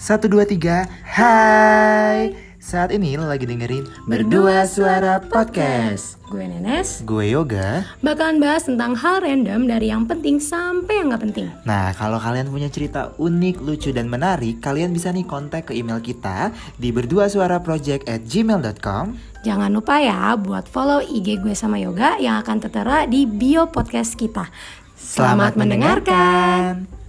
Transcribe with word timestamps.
Satu 0.00 0.32
dua 0.32 0.48
tiga, 0.48 0.88
Hai. 1.04 2.32
Saat 2.56 2.88
ini 2.88 3.20
lo 3.20 3.28
lagi 3.28 3.44
dengerin 3.44 3.84
Berdua 4.08 4.64
Suara 4.64 5.20
Podcast. 5.20 6.16
Gue 6.32 6.48
Nenes, 6.48 7.04
Gue 7.04 7.36
Yoga. 7.36 7.84
bakalan 8.00 8.40
bahas 8.40 8.64
tentang 8.64 8.96
hal 8.96 9.20
random 9.20 9.68
dari 9.68 9.92
yang 9.92 10.08
penting 10.08 10.40
sampai 10.40 11.04
yang 11.04 11.12
nggak 11.12 11.24
penting. 11.28 11.46
Nah, 11.68 11.92
kalau 11.92 12.16
kalian 12.16 12.48
punya 12.48 12.72
cerita 12.72 13.12
unik, 13.20 13.60
lucu, 13.60 13.92
dan 13.92 14.08
menarik, 14.08 14.64
kalian 14.64 14.88
bisa 14.96 15.12
nih 15.12 15.28
kontak 15.28 15.68
ke 15.68 15.76
email 15.76 16.00
kita 16.00 16.48
di 16.80 16.96
berduasuaraproject 16.96 18.08
at 18.08 18.24
gmail.com. 18.24 19.20
Jangan 19.44 19.68
lupa 19.68 20.00
ya 20.00 20.32
buat 20.40 20.64
follow 20.64 21.04
IG 21.04 21.44
gue 21.44 21.52
sama 21.52 21.76
Yoga 21.76 22.16
yang 22.16 22.40
akan 22.40 22.56
tertera 22.56 23.04
di 23.04 23.28
bio 23.28 23.68
podcast 23.68 24.16
kita. 24.16 24.48
Selamat 24.96 25.60
mendengarkan. 25.60 26.99